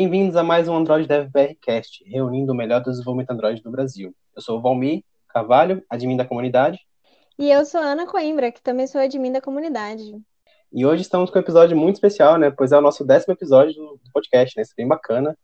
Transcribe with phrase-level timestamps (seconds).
[0.00, 4.14] Bem-vindos a mais um Android Dev BRcast, reunindo o melhor do desenvolvimento Android do Brasil.
[4.36, 6.78] Eu sou o Valmir Carvalho, admin da comunidade.
[7.36, 10.04] E eu sou a Ana Coimbra, que também sou admin da comunidade.
[10.72, 12.48] E hoje estamos com um episódio muito especial, né?
[12.48, 14.62] Pois é o nosso décimo episódio do podcast, né?
[14.62, 15.36] Isso é bem bacana.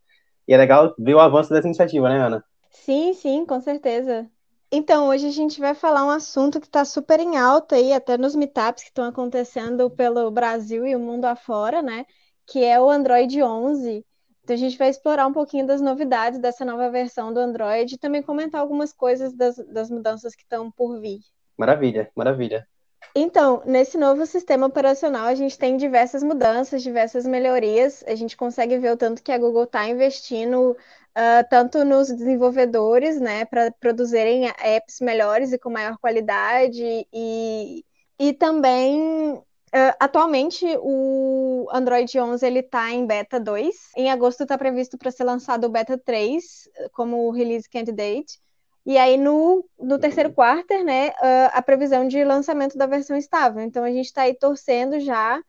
[0.47, 2.41] E é legal ver o avanço dessa iniciativa, né, Ana?
[2.71, 4.25] Sim, sim, com certeza.
[4.71, 8.17] Então, hoje a gente vai falar um assunto que está super em alta aí, até
[8.17, 12.05] nos meetups que estão acontecendo pelo Brasil e o mundo afora, né?
[12.47, 14.05] Que é o Android 11.
[14.45, 17.97] Então, a gente vai explorar um pouquinho das novidades dessa nova versão do Android e
[17.97, 21.19] também comentar algumas coisas das, das mudanças que estão por vir.
[21.57, 22.67] Maravilha, maravilha.
[23.15, 28.03] Então, nesse novo sistema operacional, a gente tem diversas mudanças, diversas melhorias.
[28.05, 33.19] A gente consegue ver o tanto que a Google está investindo, uh, tanto nos desenvolvedores,
[33.19, 37.83] né, para produzirem apps melhores e com maior qualidade, e,
[38.19, 39.41] e também
[39.75, 43.91] Uh, atualmente, o Android 11 ele está em beta 2.
[43.97, 48.39] Em agosto está previsto para ser lançado o beta 3 como release candidate.
[48.85, 53.63] E aí, no, no terceiro quarter, né, uh, a previsão de lançamento da versão estável.
[53.63, 55.41] Então, a gente está aí torcendo já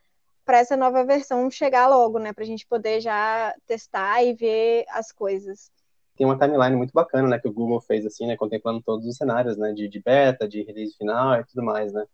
[0.42, 4.86] para essa nova versão chegar logo, né, para a gente poder já testar e ver
[4.89, 5.70] as coisas.
[6.17, 9.17] Tem uma timeline muito bacana, né, que o Google fez, assim, né, contemplando todos os
[9.17, 12.06] cenários, né, de, de beta, de release final e tudo mais, né.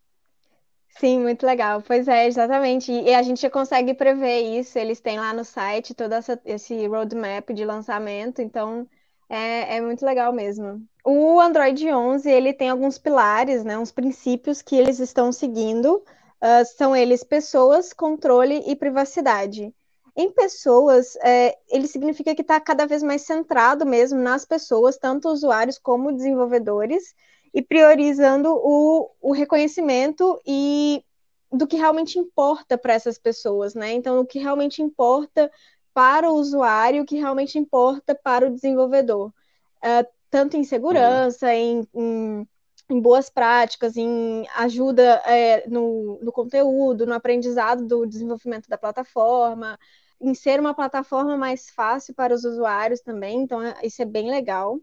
[0.99, 1.83] Sim, muito legal.
[1.83, 2.93] Pois é, exatamente.
[2.93, 4.79] E a gente consegue prever isso.
[4.79, 8.89] Eles têm lá no site todo essa, esse roadmap de lançamento, então
[9.29, 10.87] é, é muito legal mesmo.
[11.05, 16.03] O Android 11 ele tem alguns pilares, né, uns princípios que eles estão seguindo.
[16.43, 19.75] Uh, são eles pessoas, controle e privacidade.
[20.17, 25.29] Em pessoas, é, ele significa que está cada vez mais centrado mesmo nas pessoas, tanto
[25.29, 27.15] usuários como desenvolvedores
[27.53, 31.05] e priorizando o, o reconhecimento e
[31.51, 33.93] do que realmente importa para essas pessoas, né?
[33.93, 35.51] Então, o que realmente importa
[35.93, 41.53] para o usuário, o que realmente importa para o desenvolvedor, uh, tanto em segurança, uhum.
[41.53, 42.49] em, em,
[42.89, 49.79] em, boas práticas, em ajuda é, no, no conteúdo, no aprendizado do desenvolvimento da plataforma,
[50.19, 54.31] em ser uma plataforma mais fácil para os usuários também, então é, isso é bem
[54.31, 54.81] legal.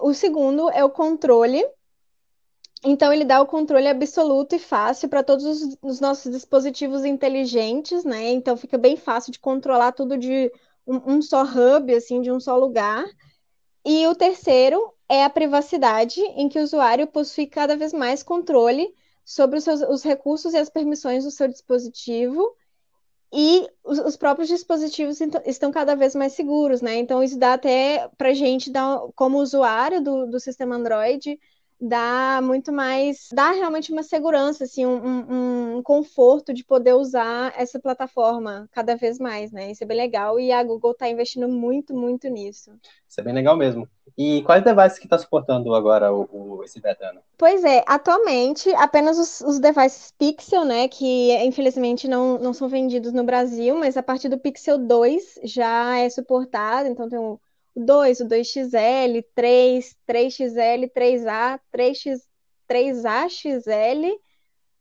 [0.00, 1.64] O segundo é o controle,
[2.84, 8.04] então, ele dá o controle absoluto e fácil para todos os, os, nossos dispositivos inteligentes,
[8.04, 8.30] né?
[8.30, 10.50] Então, fica bem fácil de controlar tudo de
[10.86, 13.04] um, um, só hub, assim, de um só lugar.
[13.84, 18.94] E o terceiro é a privacidade, em que o usuário possui cada vez mais controle
[19.24, 22.54] sobre os, seus, os recursos e as permissões do seu dispositivo.
[23.32, 26.96] E os, os próprios dispositivos estão cada vez mais seguros, né?
[26.96, 31.38] Então, isso dá até para a gente, dar, como usuário do, do sistema Android,
[31.80, 37.78] dá muito mais, dá realmente uma segurança, assim, um, um, conforto de poder usar essa
[37.78, 39.70] plataforma cada vez mais, né?
[39.70, 42.72] Isso é bem legal e a Google está investindo muito, muito nisso.
[43.08, 43.88] Isso é bem legal mesmo.
[44.16, 47.16] E quais devices que está suportando agora o, o, esse beta?
[47.36, 53.12] Pois é, atualmente apenas os, os, devices Pixel, né, que infelizmente não, não são vendidos
[53.12, 57.38] no Brasil, mas a partir do Pixel 2 já é suportado, então tem o
[57.74, 62.20] o 2, o 2XL, 3, 3XL, 3A, 3X,
[62.68, 64.18] 3AXL,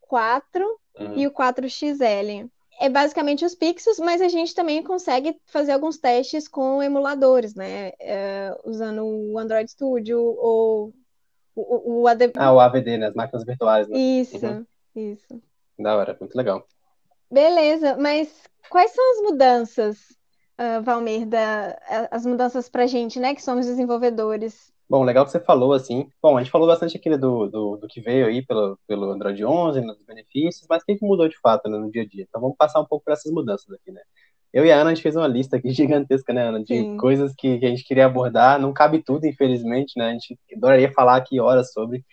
[0.01, 1.17] 4 uhum.
[1.17, 2.49] e o 4XL.
[2.79, 7.91] É basicamente os pixels, mas a gente também consegue fazer alguns testes com emuladores, né?
[7.99, 10.93] É, usando o Android Studio ou
[11.55, 12.33] o, o, AD...
[12.35, 13.07] Ah, o AVD, né?
[13.07, 13.97] As máquinas virtuais, né?
[13.97, 14.65] Isso, uhum.
[14.95, 15.41] isso.
[15.77, 16.67] Da hora, muito legal.
[17.31, 18.29] Beleza, mas
[18.69, 20.16] quais são as mudanças
[20.59, 21.77] uh, Valmir, da,
[22.11, 24.71] as mudanças para a gente, né, que somos desenvolvedores?
[24.89, 26.09] Bom, legal que você falou, assim.
[26.21, 29.43] Bom, a gente falou bastante aqui do, do, do que veio aí pelo, pelo Android
[29.43, 32.23] 11, dos benefícios, mas o que, mudou de fato né, no dia a dia?
[32.23, 34.01] Então vamos passar um pouco por essas mudanças aqui, né?
[34.53, 36.97] Eu e a Ana, a gente fez uma lista aqui gigantesca, né, Ana, de Sim.
[36.97, 38.59] coisas que, que a gente queria abordar.
[38.59, 40.09] Não cabe tudo, infelizmente, né?
[40.09, 42.05] A gente adoraria falar aqui horas sobre,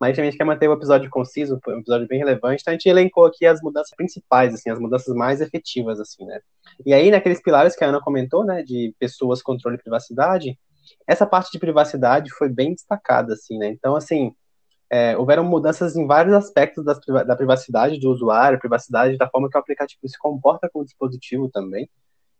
[0.00, 2.88] mas a gente quer manter o episódio conciso, um episódio bem relevante, então a gente
[2.88, 6.40] elencou aqui as mudanças principais, assim, as mudanças mais efetivas, assim, né?
[6.86, 10.58] E aí, naqueles pilares que a Ana comentou, né, de pessoas, controle e privacidade,
[11.06, 13.68] essa parte de privacidade foi bem destacada, assim, né?
[13.68, 14.32] Então, assim,
[14.90, 19.56] é, houveram mudanças em vários aspectos das, da privacidade do usuário, privacidade da forma que
[19.56, 21.88] o aplicativo se comporta com o dispositivo também.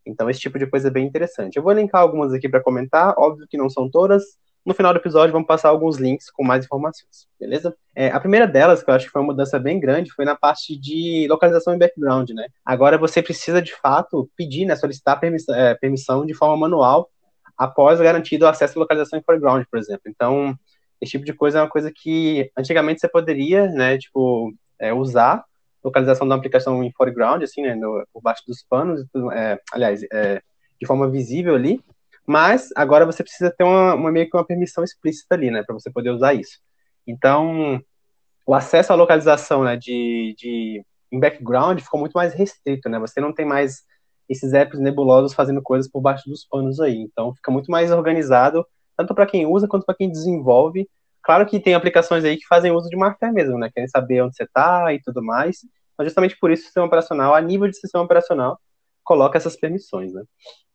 [0.07, 1.57] Então, esse tipo de coisa é bem interessante.
[1.57, 4.25] Eu vou elencar algumas aqui para comentar, óbvio que não são todas,
[4.69, 7.75] no final do episódio, vamos passar alguns links com mais informações, beleza?
[7.95, 10.37] É, a primeira delas, que eu acho que foi uma mudança bem grande, foi na
[10.37, 12.49] parte de localização e background, né?
[12.63, 17.09] Agora você precisa, de fato, pedir, né, solicitar permissão, é, permissão de forma manual
[17.57, 20.03] após garantido o acesso à localização em foreground, por exemplo.
[20.07, 20.55] Então,
[21.01, 25.43] esse tipo de coisa é uma coisa que antigamente você poderia, né, tipo, é, usar
[25.83, 30.43] localização da aplicação em foreground, assim, né, no, por baixo dos panos, é, aliás, é,
[30.79, 31.83] de forma visível ali,
[32.29, 35.73] mas agora você precisa ter uma, uma meio que uma permissão explícita ali, né, para
[35.73, 36.59] você poder usar isso.
[37.07, 37.83] Então,
[38.47, 42.99] o acesso à localização, né, de, de em background ficou muito mais restrito, né?
[42.99, 43.83] Você não tem mais
[44.29, 46.99] esses apps nebulosos fazendo coisas por baixo dos panos aí.
[46.99, 50.87] Então, fica muito mais organizado, tanto para quem usa quanto para quem desenvolve.
[51.23, 53.71] Claro que tem aplicações aí que fazem uso de fé mesmo, né?
[53.73, 55.61] Querem saber onde você está e tudo mais.
[55.97, 58.61] Mas justamente por isso o sistema operacional, a nível de sistema operacional,
[59.09, 60.23] coloca essas permissões, né?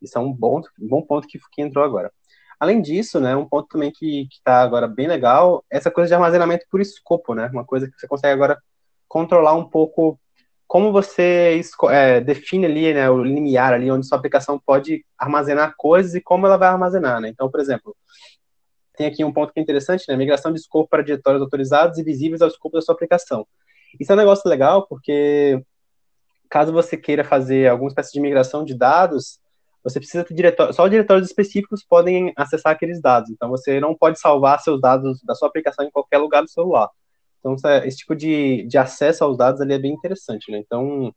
[0.01, 2.11] Isso é um bom, um bom ponto que, que entrou agora.
[2.59, 6.65] Além disso, né, um ponto também que está agora bem legal, essa coisa de armazenamento
[6.71, 7.47] por escopo, né?
[7.53, 8.57] Uma coisa que você consegue agora
[9.07, 10.19] controlar um pouco
[10.65, 16.15] como você é, define ali, né, o limiar ali, onde sua aplicação pode armazenar coisas
[16.15, 17.29] e como ela vai armazenar, né?
[17.29, 17.95] Então, por exemplo,
[18.97, 20.15] tem aqui um ponto que é interessante, né?
[20.15, 23.45] Migração de escopo para diretórios autorizados e visíveis ao escopo da sua aplicação.
[23.99, 25.63] Isso é um negócio legal porque
[26.53, 29.39] caso você queira fazer alguma espécie de migração de dados,
[29.83, 33.31] você precisa ter diretórios, só diretórios específicos podem acessar aqueles dados.
[33.31, 36.89] Então você não pode salvar seus dados da sua aplicação em qualquer lugar do celular.
[37.39, 40.59] Então esse tipo de, de acesso aos dados ali é bem interessante, né?
[40.59, 41.11] Então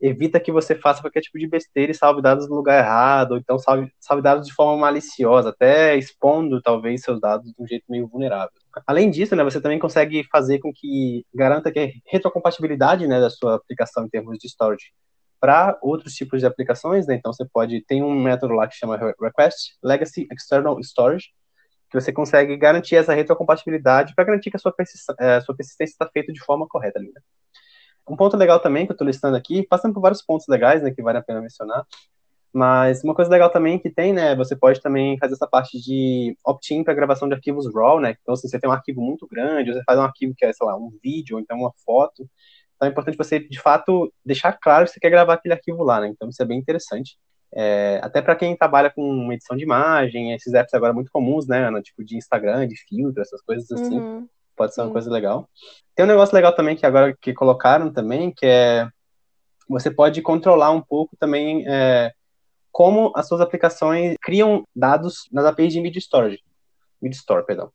[0.00, 3.38] evita que você faça qualquer tipo de besteira e salve dados no lugar errado, ou
[3.38, 7.84] então salve, salve dados de forma maliciosa, até expondo talvez seus dados de um jeito
[7.88, 8.52] meio vulnerável.
[8.86, 13.28] Além disso, né, você também consegue fazer com que garanta que a retrocompatibilidade né, da
[13.28, 14.92] sua aplicação em termos de storage
[15.40, 17.14] para outros tipos de aplicações, né?
[17.14, 21.28] Então você pode tem um método lá que chama request legacy external storage
[21.90, 24.72] que você consegue garantir essa retrocompatibilidade para garantir que a sua,
[25.44, 27.08] sua persistência está feita de forma correta ali.
[27.08, 27.20] Né?
[28.08, 30.90] Um ponto legal também que eu estou listando aqui, passando por vários pontos legais, né,
[30.90, 31.86] que vale a pena mencionar,
[32.52, 36.36] mas uma coisa legal também que tem, né, você pode também fazer essa parte de
[36.44, 39.72] opt-in para gravação de arquivos RAW, né, então se você tem um arquivo muito grande,
[39.72, 42.28] você faz um arquivo que é, sei lá, um vídeo, ou então uma foto,
[42.80, 46.00] então é importante você, de fato, deixar claro que você quer gravar aquele arquivo lá,
[46.00, 46.08] né?
[46.08, 47.18] Então isso é bem interessante.
[47.52, 51.66] É, até para quem trabalha com edição de imagem, esses apps agora muito comuns, né,
[51.66, 51.82] Ana?
[51.82, 53.98] Tipo de Instagram, de filtro, essas coisas assim.
[53.98, 54.26] Uhum.
[54.60, 54.92] Pode ser uma Sim.
[54.92, 55.48] coisa legal.
[55.96, 58.86] Tem um negócio legal também que agora que colocaram também, que é
[59.66, 62.12] você pode controlar um pouco também é,
[62.70, 66.42] como as suas aplicações criam dados nas APIs de Media Storage.
[67.00, 67.72] Media Store, perdão.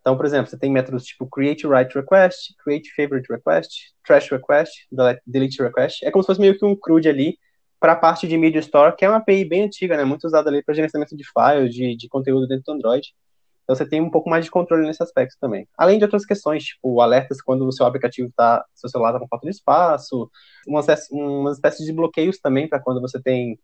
[0.00, 4.86] Então, por exemplo, você tem métodos tipo create write request, create favorite request, trash request,
[5.26, 6.04] delete request.
[6.04, 7.36] É como se fosse meio que um CRUD ali
[7.80, 10.04] para a parte de Media Store, que é uma API bem antiga, né?
[10.04, 13.12] Muito usada ali para gerenciamento de files, de, de conteúdo dentro do Android.
[13.62, 15.68] Então você tem um pouco mais de controle nesse aspecto também.
[15.76, 19.28] Além de outras questões, tipo alertas quando o seu aplicativo está, seu celular está com
[19.28, 20.30] falta de espaço,
[20.66, 23.58] umas, umas espécies de bloqueios também para quando você tem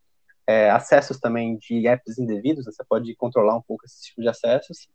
[0.47, 2.73] é, acessos também de apps indevidos, né?
[2.73, 4.89] você pode controlar um pouco esse tipo de acessos.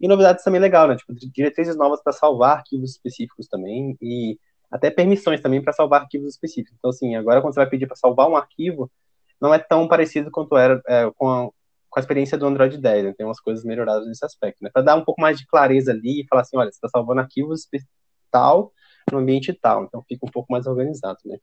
[0.00, 0.96] E novidades também legal, né?
[0.96, 4.38] Tipo, diretrizes novas para salvar arquivos específicos também e
[4.70, 6.76] até permissões também para salvar arquivos específicos.
[6.78, 8.90] Então, assim, agora quando você vai pedir para salvar um arquivo,
[9.40, 11.48] não é tão parecido quanto era é, com, a,
[11.98, 13.04] com, a, experiência do Android 10.
[13.04, 13.14] Né?
[13.16, 14.70] Tem umas coisas melhoradas nesse aspecto, né?
[14.72, 17.20] Para dar um pouco mais de clareza ali e falar assim, olha, você está salvando
[17.20, 17.68] arquivos
[18.30, 18.72] tal
[19.12, 19.84] no ambiente tal.
[19.84, 21.38] Então, fica um pouco mais organizado, né?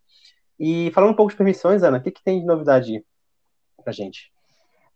[0.59, 3.03] E falando um pouco de permissões, Ana, o que, que tem de novidade
[3.83, 4.31] para gente?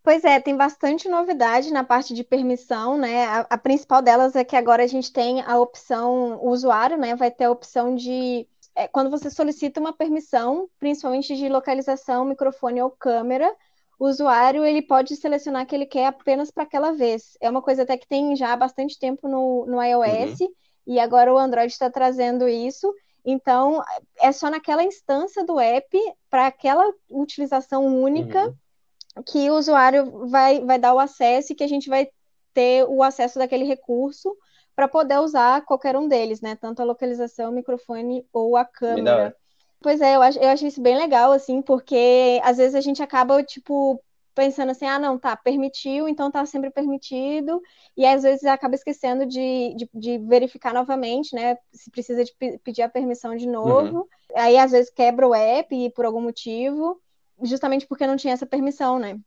[0.02, 3.26] Pois é, tem bastante novidade na parte de permissão, né?
[3.26, 7.16] A, a, principal delas é que agora a gente tem a opção, o usuário, né,
[7.16, 12.82] vai ter a opção de é, quando você solicita uma permissão, principalmente de localização, microfone
[12.82, 13.54] ou câmera,
[14.00, 17.38] o usuário ele pode selecionar que ele quer apenas para aquela vez.
[17.40, 20.54] É uma coisa até que tem já há bastante tempo no, no iOS, uhum.
[20.88, 22.92] e agora o Android está trazendo isso.
[23.26, 23.84] Então,
[24.20, 25.98] é só naquela instância do app,
[26.30, 28.48] para aquela utilização única.
[28.48, 28.56] Uhum
[29.26, 32.10] que o usuário vai, vai dar o acesso e que a gente vai
[32.54, 34.36] ter o acesso daquele recurso
[34.76, 36.56] para poder usar qualquer um deles, né?
[36.56, 39.36] Tanto a localização, o microfone ou a câmera.
[39.82, 43.02] Pois é, eu acho, eu acho isso bem legal, assim, porque às vezes a gente
[43.02, 44.02] acaba, tipo,
[44.36, 47.62] pensando assim, ah, não, tá, permitiu, então tá sempre permitido,
[47.96, 52.34] e às vezes acaba esquecendo de, de, de verificar novamente, né, se precisa de
[52.64, 54.08] pedir a permissão de novo, uhum.
[54.36, 57.02] aí às vezes quebra o app por algum motivo,
[57.42, 59.18] justamente porque não tinha essa permissão, né?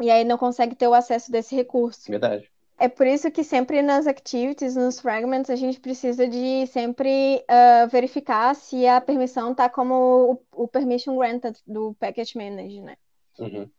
[0.00, 2.10] E aí não consegue ter o acesso desse recurso.
[2.10, 2.50] Verdade.
[2.80, 7.86] É por isso que sempre nas activities, nos fragments, a gente precisa de sempre uh,
[7.90, 12.96] verificar se a permissão está como o, o, permission granted do package manager, né?
[13.38, 13.70] Uhum.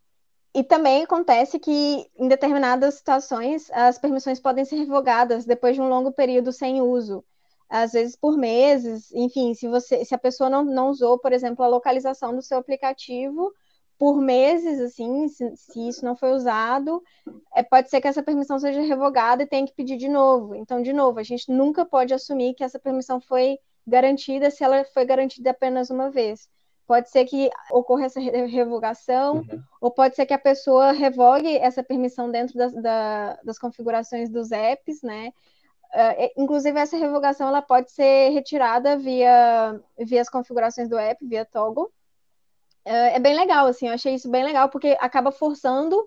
[0.54, 5.90] E também acontece que em determinadas situações as permissões podem ser revogadas depois de um
[5.90, 7.26] longo período sem uso,
[7.68, 11.66] às vezes por meses, enfim, se você se a pessoa não, não usou, por exemplo,
[11.66, 13.52] a localização do seu aplicativo
[14.02, 17.04] por meses, assim, se, se, isso não foi usado,
[17.56, 20.56] é, pode ser que essa permissão seja revogada e tenha que pedir de novo.
[20.56, 24.84] Então, de novo, a gente nunca pode assumir que essa permissão foi garantida se ela
[24.86, 26.50] foi garantida apenas uma vez.
[26.88, 29.62] Pode ser que ocorra essa revogação, uhum.
[29.80, 34.52] ou pode ser que a pessoa revogue essa permissão dentro das, da, das configurações dos
[34.52, 35.32] apps, né?
[35.94, 41.46] Uh, inclusive, essa revogação ela pode ser retirada via, via as configurações do app, via
[41.46, 41.92] toggle.
[42.86, 46.04] Uh, é bem legal, assim, eu achei isso bem legal, porque acaba forçando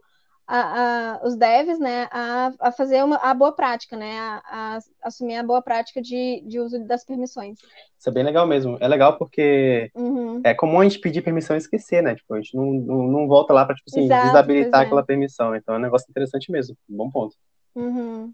[0.47, 5.37] a, a, os devs, né, a, a fazer uma, a boa prática, né, a, assumir
[5.37, 7.59] a boa prática de, de uso das permissões.
[7.99, 8.77] Isso é bem legal mesmo.
[8.81, 10.43] É legal porque uhum.
[10.45, 12.15] é comum a gente pedir permissão e esquecer, né?
[12.15, 14.85] Tipo, a gente não, não, não volta lá para tipo assim, Exato, desabilitar é.
[14.85, 15.57] aquela permissão.
[15.57, 16.77] Então é um negócio interessante mesmo.
[16.87, 17.35] Bom ponto.
[17.75, 18.31] Uhum.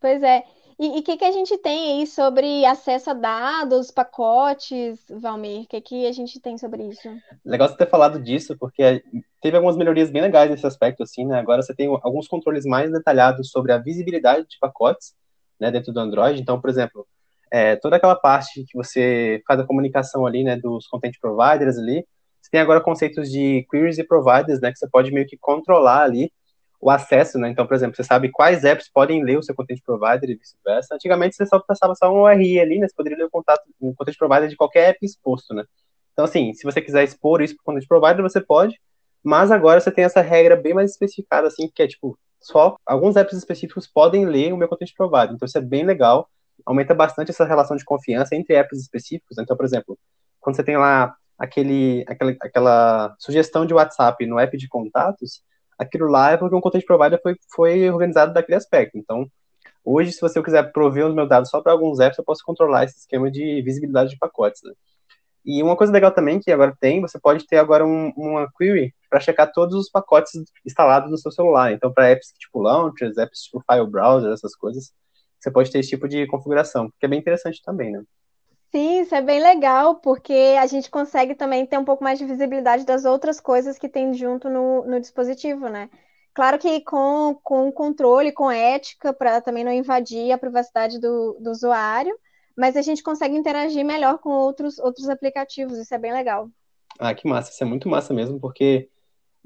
[0.00, 0.42] Pois é.
[0.82, 5.60] E o que, que a gente tem aí sobre acesso a dados, pacotes, Valmir?
[5.60, 7.08] O que, que a gente tem sobre isso?
[7.44, 9.00] Legal você ter falado disso, porque
[9.40, 11.38] teve algumas melhorias bem legais nesse aspecto, assim, né?
[11.38, 15.14] Agora você tem alguns controles mais detalhados sobre a visibilidade de pacotes,
[15.60, 16.40] né, dentro do Android.
[16.40, 17.06] Então, por exemplo,
[17.48, 22.04] é, toda aquela parte que você faz a comunicação ali, né, dos content providers ali,
[22.40, 26.02] você tem agora conceitos de queries e providers, né, que você pode meio que controlar
[26.02, 26.32] ali
[26.82, 27.48] o acesso, né?
[27.48, 30.96] Então, por exemplo, você sabe quais apps podem ler o seu content provider e vice-versa.
[30.96, 32.88] Antigamente você só passava só um URI ali, né?
[32.88, 35.62] Você poderia ler o contato, o content provider de qualquer app exposto, né?
[36.12, 38.80] Então, assim, se você quiser expor isso para o content provider, você pode,
[39.22, 43.14] mas agora você tem essa regra bem mais especificada, assim, que é tipo, só alguns
[43.14, 45.36] apps específicos podem ler o meu content provider.
[45.36, 46.28] Então, isso é bem legal,
[46.66, 49.38] aumenta bastante essa relação de confiança entre apps específicos.
[49.38, 49.96] Então, por exemplo,
[50.40, 55.42] quando você tem lá aquele, aquela, aquela sugestão de WhatsApp no app de contatos,
[55.82, 58.96] aquilo lá é porque um content provider foi, foi organizado daquele aspecto.
[58.98, 59.26] Então,
[59.84, 62.84] hoje, se você quiser prover os meus dados só para alguns apps, eu posso controlar
[62.84, 64.62] esse esquema de visibilidade de pacotes.
[64.64, 64.72] Né?
[65.44, 68.94] E uma coisa legal também que agora tem, você pode ter agora um, uma query
[69.10, 70.32] para checar todos os pacotes
[70.64, 71.72] instalados no seu celular.
[71.72, 74.92] Então, para apps tipo Launchers, apps tipo File Browser, essas coisas,
[75.38, 78.02] você pode ter esse tipo de configuração, que é bem interessante também, né?
[78.74, 82.24] Sim, isso é bem legal, porque a gente consegue também ter um pouco mais de
[82.24, 85.90] visibilidade das outras coisas que tem junto no, no dispositivo, né?
[86.32, 91.50] Claro que com, com controle, com ética, para também não invadir a privacidade do, do
[91.50, 92.18] usuário,
[92.56, 96.48] mas a gente consegue interagir melhor com outros, outros aplicativos, isso é bem legal.
[96.98, 98.88] Ah, que massa, isso é muito massa mesmo, porque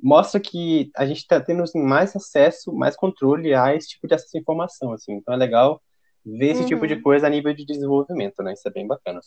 [0.00, 4.14] mostra que a gente está tendo assim, mais acesso, mais controle a esse tipo de
[4.14, 5.83] acesso à informação, assim, então é legal
[6.26, 6.66] ver esse uhum.
[6.66, 7.02] tipo de uhum.
[7.02, 8.52] coisa a nível de desenvolvimento, né?
[8.52, 9.21] Isso é bem bacana.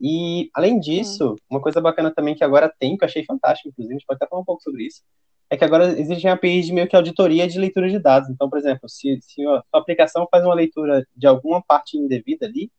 [0.00, 3.94] E, além disso, uma coisa bacana também que agora tem, que eu achei fantástico, inclusive,
[3.94, 5.02] a gente pode até falar um pouco sobre isso,
[5.50, 8.30] é que agora existem APIs de meio que auditoria de leitura de dados.
[8.30, 12.46] Então, por exemplo, se, se a sua aplicação faz uma leitura de alguma parte indevida
[12.46, 12.70] ali,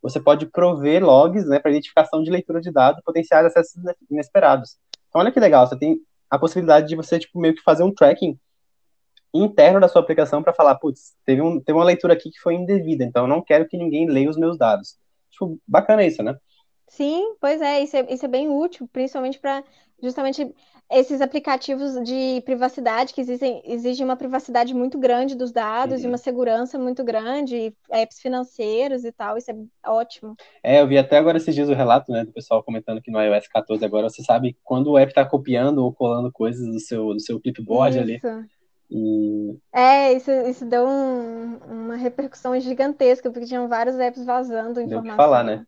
[0.00, 4.76] você pode prover logs né, para identificação de leitura de dados, potenciais acessos inesperados.
[5.08, 5.98] Então, olha que legal, você tem
[6.30, 8.38] a possibilidade de você, tipo, meio que fazer um tracking
[9.34, 12.54] interno da sua aplicação para falar, putz, teve, um, teve uma leitura aqui que foi
[12.54, 14.98] indevida, então eu não quero que ninguém leia os meus dados.
[15.30, 16.36] Tipo, bacana isso, né?
[16.86, 19.62] Sim, pois é, isso é, isso é bem útil, principalmente para
[20.02, 20.54] justamente
[20.90, 26.06] esses aplicativos de privacidade que exigem, exigem uma privacidade muito grande dos dados uhum.
[26.06, 29.54] e uma segurança muito grande, apps financeiros e tal, isso é
[29.86, 30.34] ótimo.
[30.62, 33.20] É, eu vi até agora esses dias o relato, né, do pessoal comentando que no
[33.20, 37.12] iOS 14 agora você sabe quando o app está copiando ou colando coisas do seu,
[37.12, 38.26] do seu clipboard isso.
[38.26, 38.48] ali.
[38.90, 39.58] E...
[39.72, 45.02] É, isso, isso deu um, uma repercussão gigantesca, porque tinham vários apps vazando informação.
[45.02, 45.66] Deu que falar, né?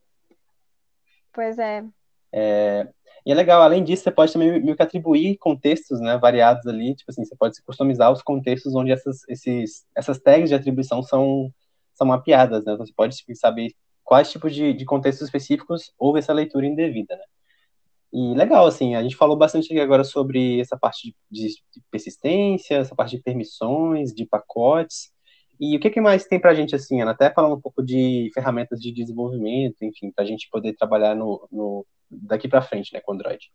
[1.32, 1.84] Pois é.
[2.32, 2.88] é.
[3.24, 6.94] E é legal, além disso, você pode também meio que atribuir contextos né, variados ali,
[6.94, 11.52] tipo assim, você pode customizar os contextos onde essas, esses, essas tags de atribuição são,
[11.92, 12.72] são mapeadas, né?
[12.72, 17.22] Então você pode saber quais tipos de, de contextos específicos houve essa leitura indevida, né?
[18.12, 22.76] E legal, assim, a gente falou bastante aqui agora sobre essa parte de, de persistência,
[22.76, 25.12] essa parte de permissões, de pacotes.
[25.60, 27.12] E o que, que mais tem para a gente, assim, Ana?
[27.12, 31.46] Até falando um pouco de ferramentas de desenvolvimento, enfim, para a gente poder trabalhar no,
[31.52, 33.52] no daqui para frente, né, com Android.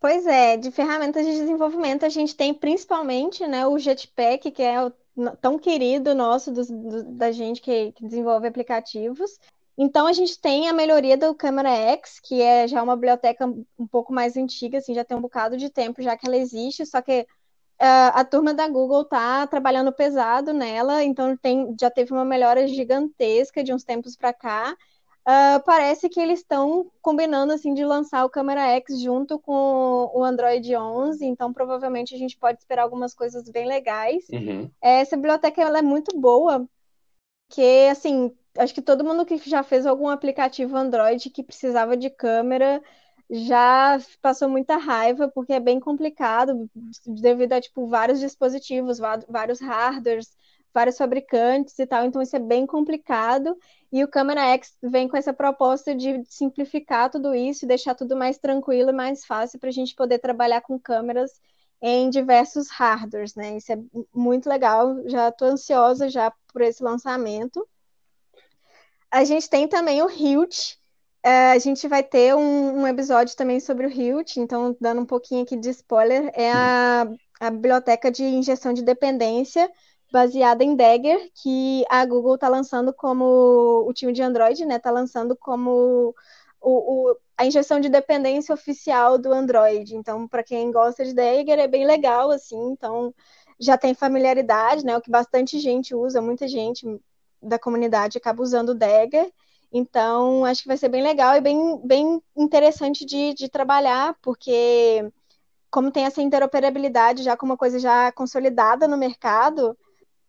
[0.00, 4.84] Pois é, de ferramentas de desenvolvimento a gente tem principalmente né, o Jetpack, que é
[4.84, 4.92] o
[5.40, 9.40] tão querido nosso do, do, da gente que, que desenvolve aplicativos.
[9.80, 13.86] Então a gente tem a melhoria do Câmera X, que é já uma biblioteca um
[13.86, 17.00] pouco mais antiga, assim, já tem um bocado de tempo já que ela existe, só
[17.00, 22.24] que uh, a turma da Google tá trabalhando pesado nela, então tem, já teve uma
[22.24, 24.76] melhora gigantesca de uns tempos para cá.
[25.20, 30.24] Uh, parece que eles estão combinando assim de lançar o Câmera X junto com o
[30.24, 34.26] Android 11, então provavelmente a gente pode esperar algumas coisas bem legais.
[34.32, 34.68] Uhum.
[34.80, 36.66] Essa biblioteca ela é muito boa,
[37.50, 42.10] que assim acho que todo mundo que já fez algum aplicativo Android que precisava de
[42.10, 42.82] câmera
[43.30, 46.68] já passou muita raiva, porque é bem complicado,
[47.06, 48.98] devido a tipo, vários dispositivos,
[49.28, 50.34] vários hardwares,
[50.72, 53.56] vários fabricantes e tal, então isso é bem complicado.
[53.92, 58.38] E o Câmera X vem com essa proposta de simplificar tudo isso deixar tudo mais
[58.38, 61.32] tranquilo e mais fácil para a gente poder trabalhar com câmeras
[61.80, 63.56] em diversos hardwares, né?
[63.56, 63.78] Isso é
[64.14, 64.96] muito legal.
[65.08, 67.66] Já estou ansiosa já por esse lançamento.
[69.10, 70.76] A gente tem também o Hilt.
[71.22, 75.06] É, a gente vai ter um, um, episódio também sobre o Hilt, então dando um
[75.06, 77.08] pouquinho aqui de spoiler, é a,
[77.40, 79.70] a biblioteca de injeção de dependência
[80.12, 84.76] baseada em Dagger, que a Google está lançando como o time de Android, né?
[84.76, 86.14] Está lançando como
[86.60, 89.94] o, o, a injeção de dependência oficial do Android.
[89.96, 92.58] Então, para quem gosta de Dagger, é bem legal, assim.
[92.70, 93.14] Então,
[93.58, 94.96] já tem familiaridade, né?
[94.96, 96.86] O que bastante gente usa, muita gente
[97.42, 99.30] da comunidade acaba usando o Dagger.
[99.72, 105.04] Então, acho que vai ser bem legal e bem, bem interessante de, de trabalhar, porque
[105.70, 109.76] como tem essa interoperabilidade já com uma coisa já consolidada no mercado,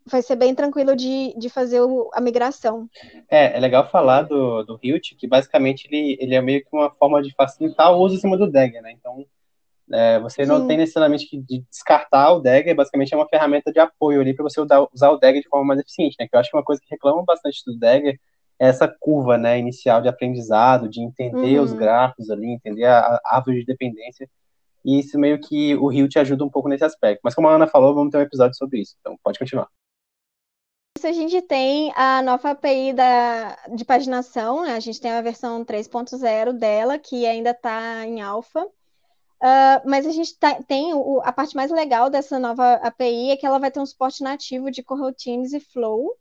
[0.06, 2.90] vai ser bem tranquilo de, de fazer o, a migração.
[3.30, 6.90] É, é legal falar do, do Hilt, que basicamente ele, ele é meio que uma
[6.90, 8.92] forma de facilitar o uso em cima do Dagger, né?
[8.92, 9.26] Então,
[9.92, 10.50] é, você Sim.
[10.50, 14.44] não tem necessariamente que descartar o Dagger, basicamente é uma ferramenta de apoio ali para
[14.44, 16.28] você usar, o Dagger de forma mais eficiente, né?
[16.28, 18.20] Que eu acho que uma coisa que reclamam bastante do Dagger
[18.60, 21.64] é essa curva, né, inicial de aprendizado, de entender uhum.
[21.64, 24.30] os gráficos ali, entender a, a árvore de dependência,
[24.84, 27.22] e isso meio que o Rio te ajuda um pouco nesse aspecto.
[27.24, 29.70] Mas como a Ana falou, vamos ter um episódio sobre isso, então pode continuar
[31.06, 34.76] a gente tem a nova API da, de paginação, né?
[34.76, 38.68] a gente tem a versão 3.0 dela, que ainda está em alfa.
[39.42, 43.38] Uh, mas a gente tá, tem o, a parte mais legal dessa nova API é
[43.38, 46.14] que ela vai ter um suporte nativo de coroutines e flow.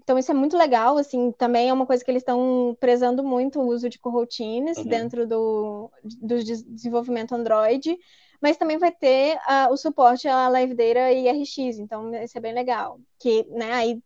[0.00, 3.60] Então isso é muito legal, assim, também é uma coisa que eles estão prezando muito
[3.60, 4.84] o uso de coroutines uhum.
[4.84, 7.96] dentro do, do desenvolvimento Android,
[8.40, 12.40] mas também vai ter uh, o suporte a Live Data e RX, então isso é
[12.40, 12.98] bem legal.
[13.18, 14.02] Que, né, aí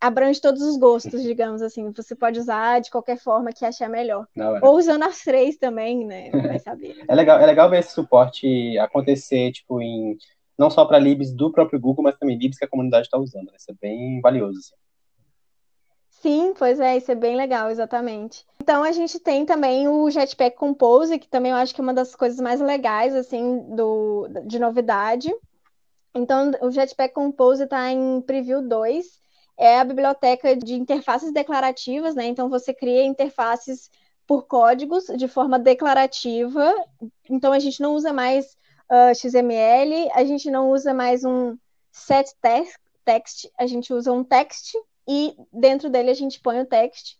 [0.00, 1.90] abrange todos os gostos, digamos assim.
[1.92, 4.26] Você pode usar de qualquer forma que achar melhor.
[4.34, 4.60] Não, é.
[4.62, 6.30] Ou usando as três também, né?
[6.56, 7.04] Vai saber.
[7.06, 10.16] é legal, é legal ver esse suporte acontecer, tipo, em
[10.58, 13.46] não só para libs do próprio Google, mas também libs que a comunidade está usando.
[13.46, 13.56] Né?
[13.56, 14.58] Isso é bem valioso.
[14.58, 14.74] Assim.
[16.22, 18.46] Sim, pois é, isso é bem legal, exatamente.
[18.62, 21.94] Então a gente tem também o Jetpack Compose, que também eu acho que é uma
[21.94, 25.34] das coisas mais legais, assim, do, de novidade.
[26.14, 29.21] Então o Jetpack Compose está em Preview 2,
[29.62, 32.26] é a biblioteca de interfaces declarativas, né?
[32.26, 33.88] Então você cria interfaces
[34.26, 36.74] por códigos de forma declarativa.
[37.30, 38.46] Então a gente não usa mais
[38.90, 41.56] uh, ah, XML, a gente não usa mais um
[41.92, 42.34] set
[43.04, 44.74] text, a gente usa um text
[45.06, 47.16] e dentro dele a gente põe o text.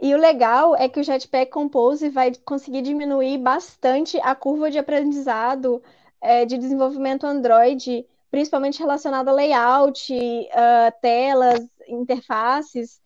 [0.00, 4.78] E o legal é que o Jetpack Compose vai conseguir diminuir bastante a curva de
[4.78, 5.82] aprendizado
[6.18, 13.00] é, de desenvolvimento Android principalmente relacionado a layout, uh, telas, interfaces,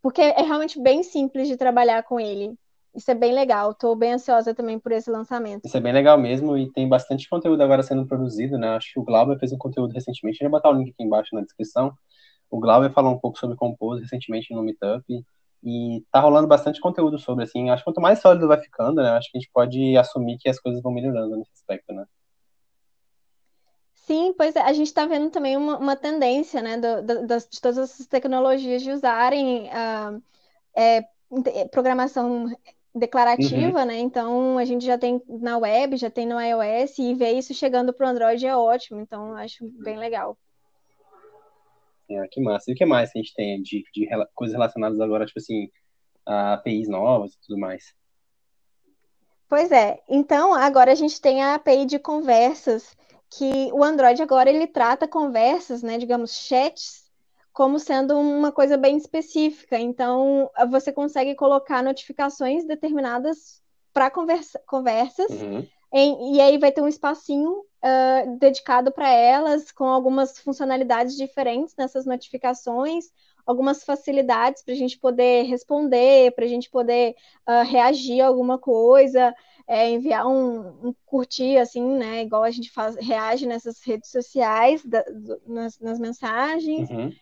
[0.00, 2.54] porque é realmente bem simples de trabalhar com ele.
[2.94, 5.64] Isso é bem legal, estou bem ansiosa também por esse lançamento.
[5.64, 8.68] Isso é bem legal mesmo e tem bastante conteúdo agora sendo produzido, né?
[8.76, 11.34] Acho que o Glauber fez um conteúdo recentemente, eu vou botar o link aqui embaixo
[11.34, 11.94] na descrição.
[12.50, 15.04] O Glauber falou um pouco sobre Compose recentemente no Meetup
[15.64, 19.10] e tá rolando bastante conteúdo sobre, assim, acho que quanto mais sólido vai ficando, né?
[19.10, 22.04] Acho que a gente pode assumir que as coisas vão melhorando nesse aspecto, né?
[24.12, 27.48] Sim, pois é, a gente está vendo também uma, uma tendência, né, do, do, das,
[27.48, 30.22] de todas essas tecnologias de usarem uh,
[30.74, 31.02] é,
[31.70, 32.54] programação
[32.94, 33.86] declarativa, uhum.
[33.86, 33.98] né?
[34.00, 37.90] Então a gente já tem na web, já tem no iOS e ver isso chegando
[37.90, 39.00] para o Android é ótimo.
[39.00, 40.36] Então acho bem legal.
[42.10, 42.70] É, que massa.
[42.70, 45.70] E o que mais a gente tem de, de coisas relacionadas agora, tipo assim,
[46.26, 47.94] a APIs novas e tudo mais?
[49.48, 50.02] Pois é.
[50.06, 52.94] Então agora a gente tem a API de conversas
[53.36, 57.10] que o Android agora ele trata conversas, né, digamos, chats,
[57.52, 59.78] como sendo uma coisa bem específica.
[59.78, 65.66] Então, você consegue colocar notificações determinadas para conversa, conversas, uhum.
[65.92, 71.74] em, e aí vai ter um espacinho uh, dedicado para elas, com algumas funcionalidades diferentes
[71.76, 73.06] nessas notificações,
[73.46, 77.14] algumas facilidades para a gente poder responder, para a gente poder
[77.46, 79.34] uh, reagir a alguma coisa
[79.66, 82.22] é, enviar um, um, curtir, assim, né?
[82.22, 86.90] Igual a gente faz, reage nessas redes sociais, da, do, nas, nas, mensagens.
[86.90, 87.12] Uhum.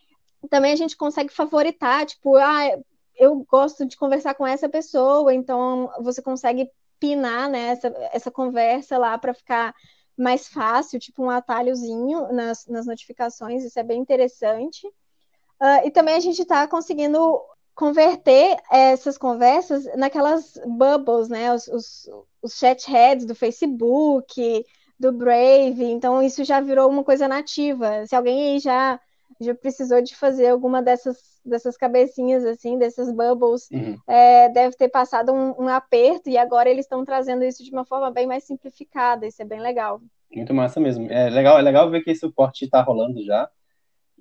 [0.49, 2.79] Também a gente consegue favoritar, tipo, ah,
[3.17, 8.97] eu gosto de conversar com essa pessoa, então você consegue pinar né, essa, essa conversa
[8.99, 9.75] lá para ficar
[10.17, 14.87] mais fácil, tipo um atalhozinho nas, nas notificações, isso é bem interessante.
[14.87, 17.41] Uh, e também a gente está conseguindo
[17.75, 21.53] converter essas conversas naquelas bubbles, né?
[21.55, 22.11] Os, os,
[22.43, 24.65] os chat heads do Facebook,
[24.99, 25.85] do Brave.
[25.85, 28.07] Então, isso já virou uma coisa nativa.
[28.07, 29.01] Se alguém aí já
[29.41, 33.97] já precisou de fazer alguma dessas, dessas cabecinhas, assim, desses bubbles, Uhum.
[34.07, 37.87] é, deve ter passado um, um aperto e agora eles estão trazendo isso de uma
[37.87, 39.27] forma bem mais simplificada.
[39.27, 40.01] Isso é bem legal.
[40.35, 41.11] Muito massa mesmo.
[41.11, 43.49] É legal, é legal ver que esse suporte tá rolando já.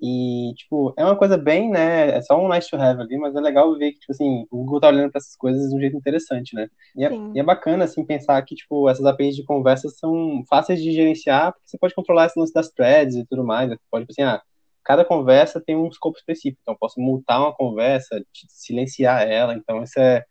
[0.02, 2.16] E, tipo, é uma coisa bem, né?
[2.16, 4.58] É só um nice to have ali, mas é legal ver que, tipo assim, o
[4.58, 6.68] Google tá olhando para essas coisas de um jeito interessante, né?
[6.96, 10.82] E é, e é bacana, assim, pensar que, tipo, essas APIs de conversa são fáceis
[10.82, 13.68] de gerenciar, porque você pode controlar esse lance das threads e tudo mais.
[13.68, 13.76] Né?
[13.76, 14.40] Você pode, tipo assim, ah,
[14.82, 19.82] cada conversa tem um escopo específico, então eu posso multar uma conversa, silenciar ela, então
[19.82, 20.24] isso é,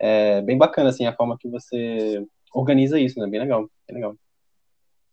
[0.00, 3.28] é bem bacana, assim, a forma que você organiza isso, né?
[3.28, 4.16] Bem legal, bem legal.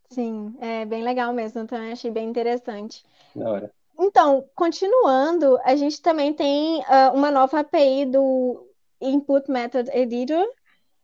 [0.09, 3.03] Sim, é bem legal mesmo, também achei bem interessante.
[3.35, 3.78] Da hora.
[4.01, 8.65] Então, continuando, a gente também tem uh, uma nova API do
[9.01, 10.45] Input Method Editor.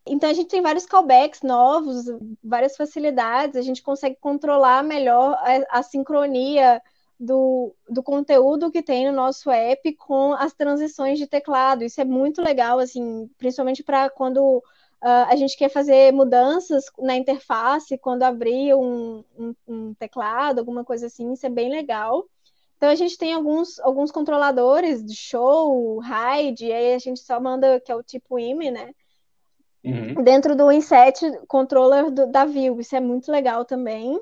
[0.07, 2.05] Então, a gente tem vários callbacks novos,
[2.41, 6.81] várias facilidades, a gente consegue controlar melhor a, a sincronia
[7.19, 11.83] do, do conteúdo que tem no nosso app com as transições de teclado.
[11.83, 14.57] Isso é muito legal, assim, principalmente para quando
[15.03, 20.85] uh, a gente quer fazer mudanças na interface, quando abrir um, um, um teclado, alguma
[20.85, 22.25] coisa assim, isso é bem legal.
[22.85, 27.79] Então a gente tem alguns, alguns controladores de show, hide, aí a gente só manda,
[27.79, 28.93] que é o tipo IME, né?
[29.83, 30.23] Uhum.
[30.23, 34.21] Dentro do inset controller do, da Vue, isso é muito legal também.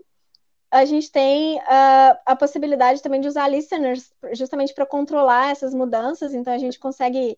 [0.71, 6.34] A gente tem uh, a possibilidade também de usar listeners justamente para controlar essas mudanças,
[6.34, 7.38] então a gente consegue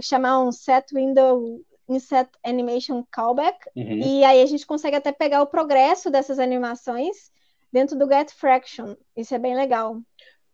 [0.00, 3.98] chamar um set window inset animation callback, Uhum.
[3.98, 7.32] e aí a gente consegue até pegar o progresso dessas animações
[7.72, 8.94] dentro do get fraction.
[9.16, 10.00] Isso é bem legal.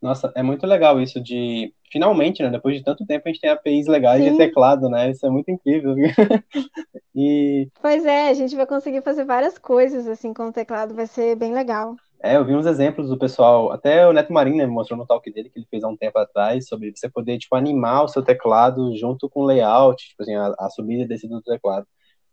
[0.00, 1.74] Nossa, é muito legal isso de.
[1.90, 2.50] Finalmente, né?
[2.50, 4.37] Depois de tanto tempo, a gente tem APIs legais de Sim.
[4.37, 5.11] teclado, né?
[5.11, 5.94] Isso é muito incrível.
[7.14, 11.06] E Pois é, a gente vai conseguir fazer várias coisas assim com o teclado, vai
[11.06, 11.96] ser bem legal.
[12.22, 15.30] é, eu vi uns exemplos do pessoal, até o Neto Marinho, né, mostrou no talk
[15.32, 18.22] dele que ele fez há um tempo atrás, sobre você poder, tipo, animar o seu
[18.24, 21.87] teclado junto com o layout, tipo assim, a, a subida e descida do teclado.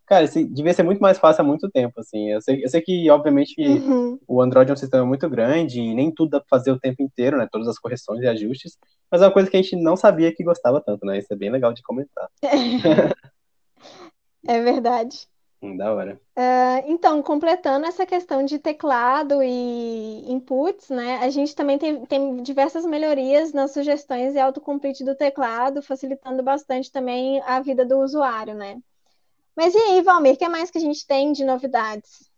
[0.05, 2.29] Cara, devia ser muito mais fácil há muito tempo, assim.
[2.31, 4.19] Eu sei, eu sei que, obviamente, Uhum.
[4.27, 7.01] o Android é um sistema muito grande e nem tudo dá pra fazer o tempo
[7.01, 7.47] inteiro, né?
[7.51, 8.77] Todas as correções e ajustes.
[9.11, 11.17] Mas é uma coisa que a gente não sabia que gostava tanto, né?
[11.17, 12.29] Isso é bem legal de comentar.
[14.47, 15.27] É verdade.
[15.61, 16.19] Hum, Da hora.
[16.35, 21.17] Ah, Então, completando essa questão de teclado e inputs, né?
[21.17, 26.91] A gente também tem, tem diversas melhorias nas sugestões e autocomplete do teclado, facilitando bastante
[26.91, 28.77] também a vida do usuário, né?
[29.55, 32.29] Mas e aí, Valmir, o que mais que a gente tem de novidades?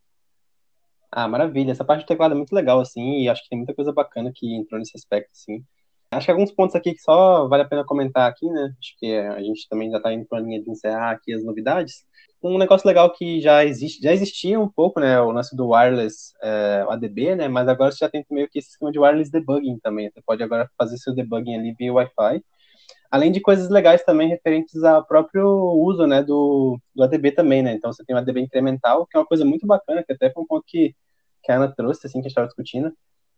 [1.12, 1.72] Ah, maravilha.
[1.72, 4.32] Essa parte do teclado é muito legal, assim, e acho que tem muita coisa bacana
[4.34, 5.64] que entrou nesse aspecto, assim.
[6.12, 8.74] Acho que alguns pontos aqui que só vale a pena comentar aqui, né?
[8.80, 11.44] Acho que a gente também já tá indo para a linha de encerrar aqui as
[11.44, 12.06] novidades.
[12.42, 15.20] Um negócio legal que já existe, já existia um pouco, né?
[15.20, 17.48] O lance do wireless é, ADB, né?
[17.50, 20.10] Mas agora você já tem meio que esse esquema de wireless debugging também.
[20.10, 22.42] Você pode agora fazer seu debugging ali via Wi-Fi.
[23.10, 27.74] Além de coisas legais também referentes ao próprio uso, né, do, do ADB também, né?
[27.74, 30.44] Então você tem o ADB incremental, que é uma coisa muito bacana, que até foi
[30.44, 30.96] um ponto que,
[31.44, 32.92] que a Ana trouxe, assim, que a gente estava discutindo,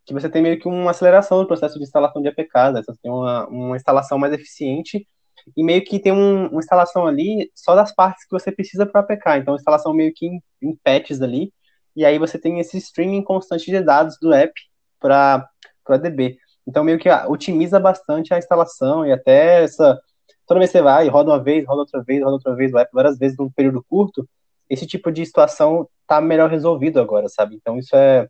[0.06, 2.84] que você tem meio que uma aceleração no processo de instalação de APKs, né?
[2.84, 5.08] Você tem uma, uma instalação mais eficiente
[5.56, 9.02] e meio que tem um, uma instalação ali só das partes que você precisa para
[9.02, 9.38] APK.
[9.38, 11.54] Então, instalação meio que em, em patches ali,
[11.96, 14.54] e aí você tem esse streaming constante de dados do app
[15.00, 15.48] para
[15.88, 16.38] o ADB.
[16.70, 20.00] Então, meio que otimiza bastante a instalação e até essa.
[20.46, 22.92] Toda vez que você vai, roda uma vez, roda outra vez, roda outra vez, app
[22.94, 24.28] várias vezes num período curto,
[24.70, 27.56] esse tipo de situação tá melhor resolvido agora, sabe?
[27.56, 28.28] Então, isso é,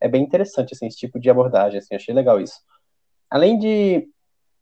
[0.00, 2.58] é bem interessante, assim, esse tipo de abordagem, assim, achei legal isso.
[3.30, 4.08] Além de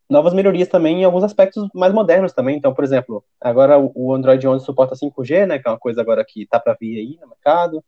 [0.09, 2.57] novas melhorias também em alguns aspectos mais modernos também.
[2.57, 6.25] Então, por exemplo, agora o Android 11 suporta 5G, né, que é uma coisa agora
[6.27, 7.83] que tá para vir aí no mercado.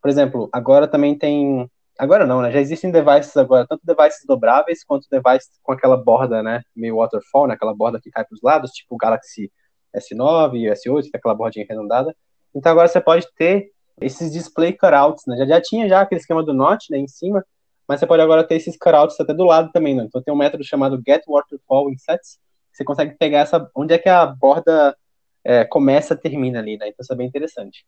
[0.00, 2.50] Por exemplo, agora também tem Agora não, né?
[2.50, 6.62] Já existem devices agora, tanto devices dobráveis quanto devices com aquela borda, né?
[6.74, 7.54] Meio waterfall, né?
[7.54, 9.52] Aquela borda que cai para os lados, tipo o Galaxy
[9.94, 12.14] S9 e S8, que é aquela bordinha arredondada.
[12.54, 15.36] Então agora você pode ter esses display cutouts, né?
[15.36, 16.98] Já, já tinha já aquele esquema do Note, né?
[16.98, 17.44] Em cima,
[17.86, 20.04] mas você pode agora ter esses cutouts até do lado também, né?
[20.04, 22.38] Então tem um método chamado Get Waterfall Insets,
[22.72, 24.96] você consegue pegar essa, onde é que a borda
[25.44, 26.88] é, começa, termina ali, né?
[26.88, 27.84] Então isso é bem interessante.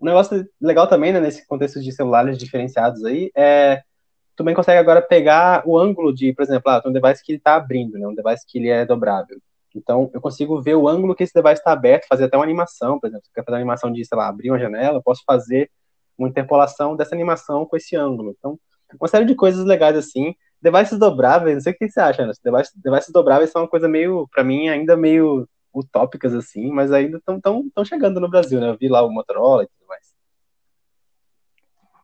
[0.00, 3.82] Um negócio legal também, né, nesse contexto de celulares diferenciados aí, é
[4.36, 7.56] também consegue agora pegar o ângulo de, por exemplo, ah, um device que ele está
[7.56, 9.38] abrindo, né, um device que ele é dobrável.
[9.74, 12.98] Então, eu consigo ver o ângulo que esse device está aberto, fazer até uma animação,
[12.98, 15.22] por exemplo, se eu fazer uma animação de, sei lá, abrir uma janela, eu posso
[15.26, 15.70] fazer
[16.16, 18.34] uma interpolação dessa animação com esse ângulo.
[18.38, 18.58] Então,
[18.98, 20.34] uma série de coisas legais assim.
[20.60, 22.32] Devices dobráveis, não sei o que você acha, né?
[22.44, 27.18] Devices, devices dobráveis são uma coisa meio, para mim, ainda meio utópicas assim, mas ainda
[27.18, 28.70] estão tão, tão chegando no Brasil, né?
[28.70, 30.14] Eu vi lá o Motorola e tudo mais.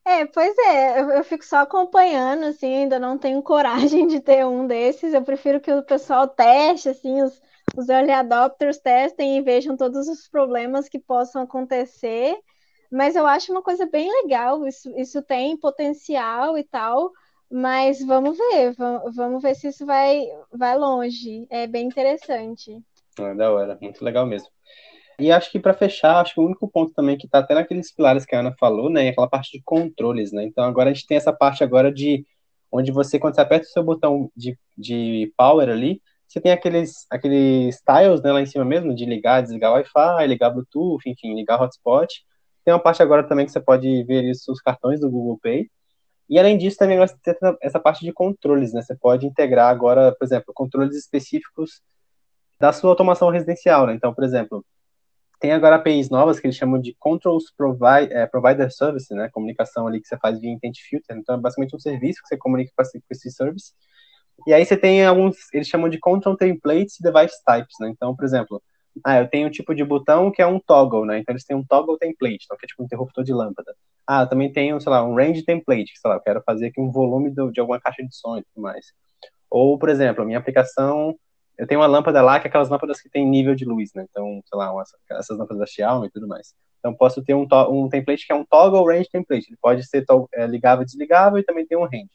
[0.04, 4.46] É, pois é, eu, eu, fico só acompanhando, assim, ainda não tenho coragem de ter
[4.46, 5.12] um desses.
[5.12, 7.42] Eu prefiro que o pessoal teste, assim, os,
[7.74, 12.38] os early adopters testem e vejam todos os problemas que possam acontecer.
[12.90, 17.10] Mas eu acho uma coisa bem legal, isso, isso tem potencial e tal,
[17.50, 21.46] mas vamos ver, vamos, vamos ver se isso vai, vai longe.
[21.50, 22.80] É bem interessante.
[23.18, 24.48] É da hora, muito legal mesmo.
[25.18, 27.92] E acho que para fechar, acho que o único ponto também que está até naqueles
[27.92, 30.44] pilares que a Ana falou, né, é aquela parte de controles, né?
[30.44, 32.26] Então agora a gente tem essa parte agora de
[32.70, 37.06] onde você quando você aperta o seu botão de, de power ali, você tem aqueles
[37.10, 41.60] aqueles tiles, né, lá em cima mesmo de ligar, desligar Wi-Fi, ligar Bluetooth, enfim, ligar
[41.62, 42.08] hotspot.
[42.64, 45.70] Tem uma parte agora também que você pode ver isso, os cartões do Google Pay.
[46.28, 48.82] E além disso, também vai ter essa parte de controles, né?
[48.82, 51.80] Você pode integrar agora, por exemplo, controles específicos
[52.58, 53.94] da sua automação residencial, né?
[53.94, 54.64] Então, por exemplo,
[55.38, 59.28] tem agora APIs novas que eles chamam de Controls Provi é, Provider Service, né?
[59.32, 61.16] Comunicação ali que você faz via Intent Filter.
[61.16, 63.72] Então, é basicamente um serviço que você comunica com esse service.
[64.46, 67.90] E aí você tem alguns, eles chamam de Control Templates e Device Types, né?
[67.90, 68.62] Então, por exemplo,
[69.04, 71.18] ah, eu tenho um tipo de botão que é um toggle, né?
[71.18, 73.74] Então, eles têm um toggle template, então, que é tipo um interruptor de lâmpada.
[74.06, 76.66] Ah, eu também tenho, sei lá, um range template, que, sei lá, eu quero fazer
[76.68, 78.86] aqui um volume do, de alguma caixa de som e tudo mais.
[79.50, 81.14] Ou, por exemplo, a minha aplicação
[81.58, 84.06] eu tenho uma lâmpada lá, que é aquelas lâmpadas que tem nível de luz, né?
[84.10, 84.72] Então, sei lá,
[85.12, 86.54] essas lâmpadas da Xiaomi e tudo mais.
[86.78, 89.48] Então, posso ter um, um template que é um toggle range template.
[89.48, 92.10] Ele pode ser é, ligável e desligável e também tem um range.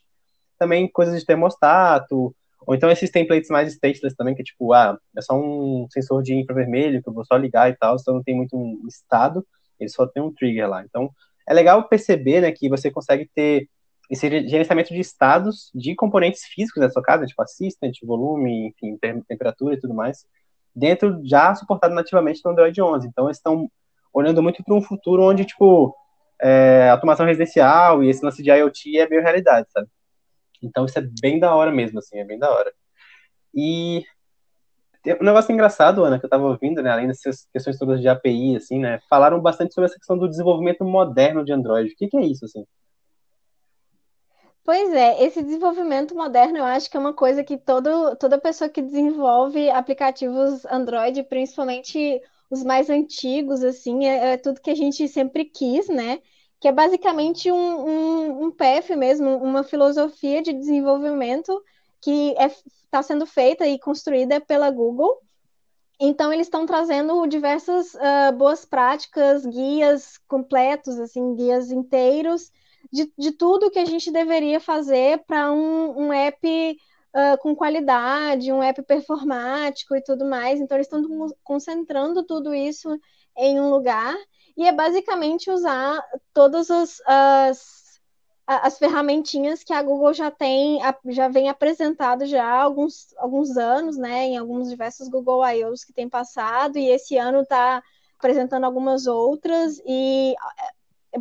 [0.58, 2.34] Também coisas de termostato,
[2.66, 6.22] ou então esses templates mais stateless também, que é tipo, ah, é só um sensor
[6.22, 9.44] de infravermelho que eu vou só ligar e tal, então não tem muito um estado,
[9.78, 10.84] ele só tem um trigger lá.
[10.84, 11.10] Então,
[11.48, 13.68] é legal perceber, né, que você consegue ter
[14.10, 19.74] esse gerenciamento de estados de componentes físicos da sua casa, tipo assistant, volume, enfim, temperatura
[19.74, 20.26] e tudo mais,
[20.74, 23.08] dentro já suportado nativamente no Android 11.
[23.08, 23.70] Então, eles estão
[24.12, 25.94] olhando muito para um futuro onde, tipo,
[26.40, 29.88] é, automação residencial e esse lance de IoT é meio realidade, sabe?
[30.62, 32.72] Então, isso é bem da hora mesmo, assim, é bem da hora.
[33.54, 34.04] E
[35.20, 38.56] um negócio engraçado, Ana, que eu estava ouvindo, né, além dessas questões todas de API,
[38.56, 41.92] assim, né, falaram bastante sobre essa questão do desenvolvimento moderno de Android.
[41.92, 42.64] O que, que é isso, assim?
[44.64, 48.70] Pois é, esse desenvolvimento moderno eu acho que é uma coisa que todo, toda pessoa
[48.70, 55.08] que desenvolve aplicativos Android, principalmente os mais antigos, assim, é, é tudo que a gente
[55.08, 56.20] sempre quis, né?
[56.60, 61.60] Que é basicamente um, um, um path mesmo, uma filosofia de desenvolvimento
[62.00, 62.52] que está é,
[62.90, 65.18] tá sendo feita e construída pela Google.
[65.98, 72.52] Então, eles estão trazendo diversas uh, boas práticas, guias completos, assim, guias inteiros,
[72.92, 76.78] de, de tudo que a gente deveria fazer para um, um app
[77.14, 80.60] uh, com qualidade, um app performático e tudo mais.
[80.60, 81.02] Então, eles estão
[81.42, 82.98] concentrando tudo isso
[83.36, 84.14] em um lugar.
[84.56, 87.82] E é basicamente usar todas as, as
[88.46, 93.96] as ferramentinhas que a Google já tem, já vem apresentado já há alguns, alguns anos,
[93.96, 97.82] né, em alguns diversos Google I.O.s que tem passado, e esse ano está
[98.18, 100.34] apresentando algumas outras, e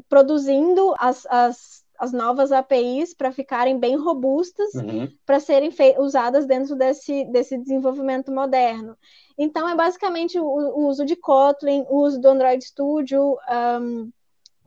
[0.08, 5.12] produzindo as, as, as novas APIs para ficarem bem robustas uhum.
[5.25, 8.97] para serem usadas dentro desse, desse desenvolvimento moderno.
[9.38, 13.38] Então, é basicamente o, o uso de Kotlin, o uso do Android Studio,
[13.82, 14.12] um,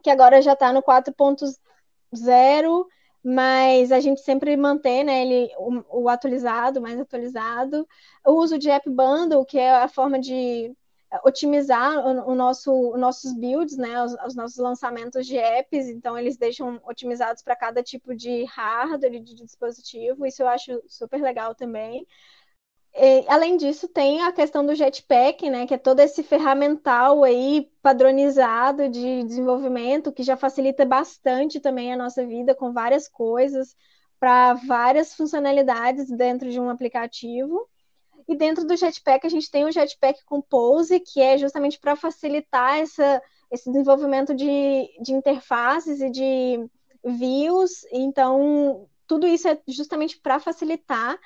[0.03, 2.87] que agora já está no 4.0,
[3.23, 7.89] mas a gente sempre mantém né, ele, o, o, atualizado, mais atualizado.
[8.27, 10.75] O uso de App Bundle, que é a forma de
[11.25, 16.19] otimizar o, o nosso, os nossos builds, né, os, os, nossos lançamentos de apps, então
[16.19, 21.55] eles deixam otimizados para cada tipo de hardware de dispositivo, isso eu acho super legal
[21.55, 22.07] também.
[22.97, 27.69] E, além disso, tem a questão do Jetpack, né, que é todo esse ferramental aí
[27.83, 33.77] padronizado de desenvolvimento que já facilita bastante também a nossa vida com várias coisas
[34.21, 37.69] para várias funcionalidades dentro de um aplicativo.
[38.29, 42.79] E dentro do Jetpack, a gente tem o Jetpack Compose, que é justamente para facilitar
[42.79, 46.69] essa, esse desenvolvimento de, de interfaces e de
[47.05, 47.85] views.
[47.93, 51.19] Então, tudo isso é justamente para facilitar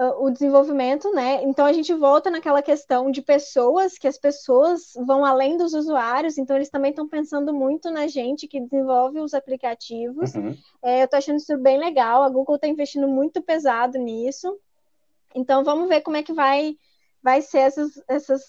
[0.00, 1.42] uh, o desenvolvimento, né?
[1.42, 6.38] Então, a gente volta naquela questão de pessoas, que as pessoas vão além dos usuários,
[6.38, 10.34] então eles também estão pensando muito na gente que desenvolve os aplicativos.
[10.34, 10.56] Uhum.
[10.82, 14.58] É, eu estou achando isso bem legal, a Google está investindo muito pesado nisso.
[15.34, 16.76] Então vamos ver como é que vai,
[17.22, 18.42] vai ser essas, essas,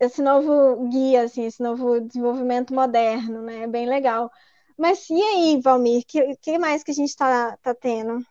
[0.00, 3.62] esse novo guia, assim, esse novo desenvolvimento moderno, né?
[3.62, 4.30] É bem legal.
[4.76, 8.22] Mas e aí, Valmir, o que, que, mais que a gente está tá tendo?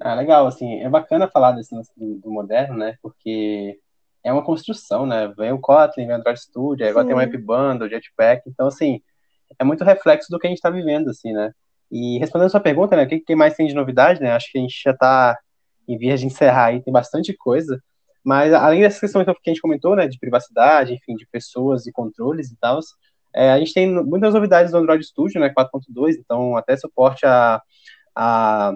[0.00, 2.96] Ah, legal, assim, é bacana falar desse do, do, moderno, né?
[3.00, 3.78] Porque
[4.24, 5.28] é uma construção, né?
[5.36, 9.00] Vem o Kotlin, vem o Android Studio, agora tem o Bundle, o Jetpack, então, assim,
[9.58, 11.52] é muito reflexo do que a gente está vivendo, assim, né?
[11.90, 14.50] E respondendo a sua pergunta, né, o que, que mais tem de novidade, né, acho
[14.52, 15.38] que a gente já está
[15.88, 17.82] em vias de encerrar aí, tem bastante coisa,
[18.24, 21.92] mas além dessas questões que a gente comentou, né, de privacidade, enfim, de pessoas e
[21.92, 22.78] controles e tal,
[23.34, 27.62] é, a gente tem muitas novidades do Android Studio, né, 4.2, então até suporte a,
[28.14, 28.72] a,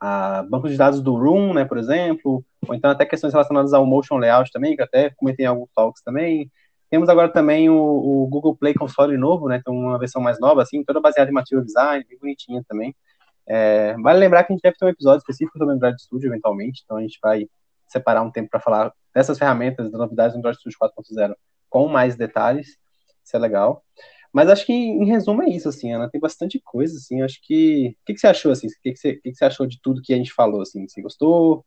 [0.00, 3.86] a banco de dados do Room, né, por exemplo, ou então até questões relacionadas ao
[3.86, 6.50] motion layout também, que até comentei em alguns talks também.
[6.90, 10.62] Temos agora também o, o Google Play Console novo, né, então uma versão mais nova,
[10.62, 12.94] assim, toda baseada em material design, bem bonitinha também.
[13.48, 16.82] É, vale lembrar que a gente deve ter um episódio específico sobre Android Studio, eventualmente,
[16.84, 17.48] então a gente vai
[17.88, 21.34] separar um tempo para falar dessas ferramentas, das novidades do Android Studio 4.0
[21.70, 22.76] com mais detalhes,
[23.24, 23.82] isso é legal.
[24.30, 27.96] Mas acho que, em resumo, é isso, assim, Ana, tem bastante coisa, assim, acho que...
[28.02, 29.66] O que, que você achou, assim, o que, que, você, o que, que você achou
[29.66, 31.64] de tudo que a gente falou, assim, você gostou?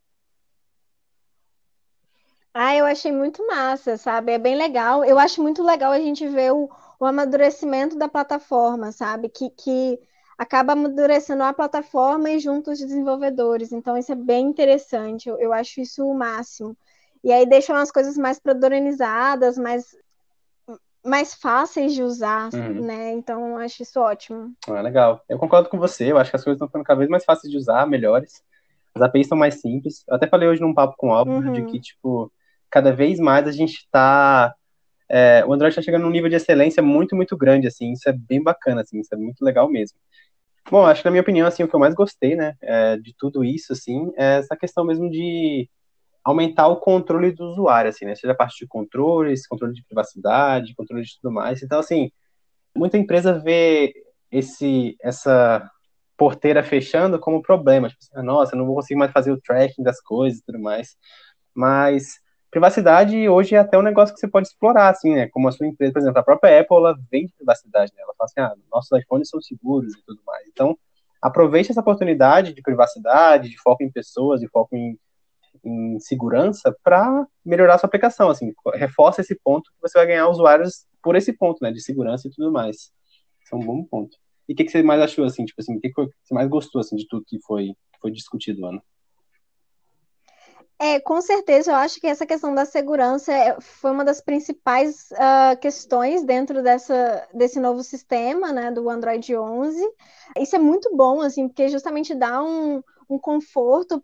[2.54, 4.34] Ah, eu achei muito massa, sabe?
[4.34, 5.04] É bem legal.
[5.04, 9.30] Eu acho muito legal a gente ver o, o amadurecimento da plataforma, sabe?
[9.30, 10.00] Que, que
[10.42, 13.72] acaba amadurecendo a plataforma e junto os desenvolvedores.
[13.72, 15.30] Então, isso é bem interessante.
[15.30, 16.76] Eu, eu acho isso o máximo.
[17.24, 19.96] E aí deixam as coisas mais padronizadas, mais,
[21.06, 22.82] mais fáceis de usar, uhum.
[22.82, 23.12] né?
[23.12, 24.52] Então, eu acho isso ótimo.
[24.68, 25.24] Ah, legal.
[25.30, 26.12] Eu concordo com você.
[26.12, 28.42] Eu acho que as coisas estão ficando cada vez mais fáceis de usar, melhores.
[28.96, 30.04] As APIs são mais simples.
[30.08, 31.54] Eu até falei hoje num papo com o Álvaro uhum.
[31.54, 32.32] de que, tipo,
[32.68, 34.56] cada vez mais a gente está
[35.08, 38.14] é, o Android está chegando num nível de excelência muito, muito grande, assim, isso é
[38.14, 39.98] bem bacana, assim, isso é muito legal mesmo.
[40.70, 43.14] Bom, acho que na minha opinião, assim, o que eu mais gostei, né, é, de
[43.18, 45.70] tudo isso, assim, é essa questão mesmo de
[46.24, 50.76] aumentar o controle do usuário, assim, né, seja a parte de controles, controle de privacidade,
[50.76, 51.64] controle de tudo mais.
[51.64, 52.12] Então, assim,
[52.76, 53.94] muita empresa vê
[54.32, 55.70] esse, essa
[56.18, 60.00] porteira fechando como problema, tipo assim, nossa, não vou conseguir mais fazer o tracking das
[60.02, 60.96] coisas e tudo mais.
[61.54, 62.20] Mas
[62.52, 65.30] privacidade hoje é até um negócio que você pode explorar, assim, né?
[65.30, 68.04] Como a sua empresa, por exemplo, a própria Apple, ela vende privacidade, né?
[68.04, 70.46] Ela fala assim, ah, nossos iPhones são seguros e tudo mais.
[70.50, 70.78] Então,
[71.22, 75.00] aproveite essa oportunidade de privacidade, de foco em pessoas, de foco em,
[75.64, 80.28] em segurança para melhorar a sua aplicação, assim, reforça esse ponto que você vai ganhar
[80.28, 82.92] usuários por esse ponto, né, de segurança e tudo mais.
[83.44, 84.18] Isso é um bom ponto.
[84.50, 86.50] E o que, que, você mais achou, assim, tipo assim, o que, que você mais
[86.50, 88.82] gostou, assim, de tudo que foi, foi discutido, Ana?
[90.84, 95.12] É, com certeza, eu acho que essa questão da segurança é, foi uma das principais
[95.12, 99.80] uh, questões dentro dessa, desse novo sistema, né, do Android 11.
[100.40, 104.04] Isso é muito bom, assim, porque justamente dá um, um conforto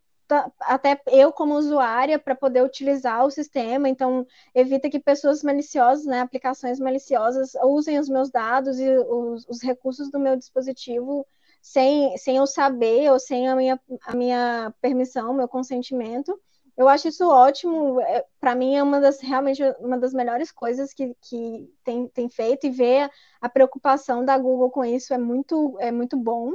[0.59, 6.19] até eu como usuária para poder utilizar o sistema, então evita que pessoas maliciosas, né,
[6.19, 11.25] aplicações maliciosas usem os meus dados e os, os recursos do meu dispositivo
[11.59, 16.39] sem, sem eu saber ou sem a minha, a minha permissão, meu consentimento.
[16.77, 17.99] Eu acho isso ótimo.
[18.01, 22.29] É, Para mim é uma das realmente uma das melhores coisas que, que tem, tem
[22.29, 23.09] feito e ver
[23.41, 26.53] a preocupação da Google com isso é muito é muito bom.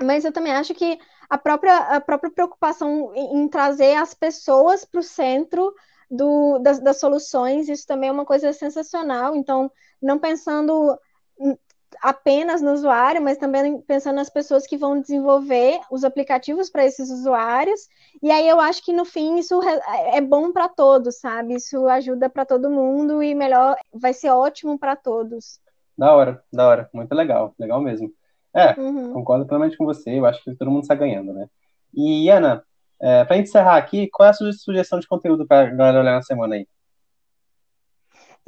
[0.00, 4.84] Mas eu também acho que a própria, a própria preocupação em, em trazer as pessoas
[4.84, 5.74] para o centro
[6.10, 9.36] do, das, das soluções, isso também é uma coisa sensacional.
[9.36, 10.98] Então, não pensando
[12.02, 17.10] apenas no usuário, mas também pensando nas pessoas que vão desenvolver os aplicativos para esses
[17.10, 17.88] usuários.
[18.22, 19.60] E aí eu acho que no fim isso
[20.12, 21.54] é bom para todos, sabe?
[21.54, 25.60] Isso ajuda para todo mundo e melhor, vai ser ótimo para todos.
[25.96, 28.12] Da hora, da hora, muito legal, legal mesmo.
[28.54, 29.12] É, uhum.
[29.12, 31.48] concordo plenamente com você, eu acho que todo mundo está ganhando, né?
[31.94, 32.64] E Ana,
[33.00, 36.14] é, para encerrar aqui, qual é a sua sugestão de conteúdo para a galera olhar
[36.14, 36.66] na semana aí?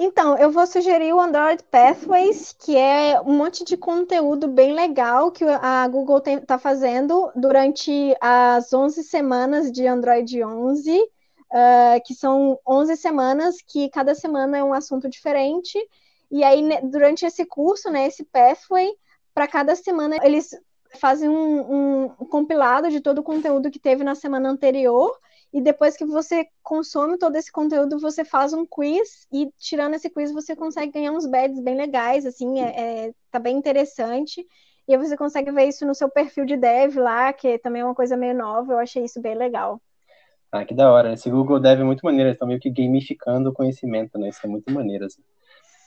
[0.05, 5.31] Então, eu vou sugerir o Android Pathways, que é um monte de conteúdo bem legal
[5.31, 11.07] que a Google está fazendo durante as 11 semanas de Android 11, uh,
[12.05, 15.79] que são 11 semanas que cada semana é um assunto diferente.
[16.33, 18.93] E aí, durante esse curso, né, esse Pathway,
[19.33, 20.51] para cada semana eles
[20.99, 25.17] fazem um, um compilado de todo o conteúdo que teve na semana anterior
[25.53, 30.09] e depois que você consome todo esse conteúdo, você faz um quiz e tirando esse
[30.09, 34.47] quiz você consegue ganhar uns badges bem legais, assim, é, é, tá bem interessante.
[34.89, 37.85] E aí você consegue ver isso no seu perfil de dev lá, que também é
[37.85, 39.81] uma coisa meio nova, eu achei isso bem legal.
[40.51, 41.15] Ah, que da hora.
[41.15, 44.29] Esse Google Dev é muito maneiro, eles estão meio que gamificando o conhecimento, né?
[44.29, 45.23] Isso é muito maneiro, assim.